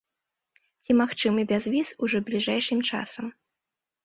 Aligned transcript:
І 0.75 0.77
ці 0.87 0.95
магчымы 1.01 1.43
бязвіз 1.51 1.87
ужо 2.07 2.23
бліжэйшым 2.31 2.79
часам? 2.89 3.31